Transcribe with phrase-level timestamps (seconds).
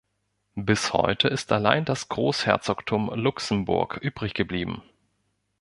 [0.57, 4.81] Bis heute ist allein das Großherzogtum Luxemburg übrig geblieben.